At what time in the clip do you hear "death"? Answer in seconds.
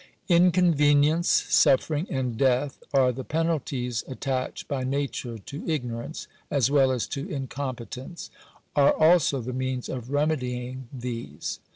2.35-2.81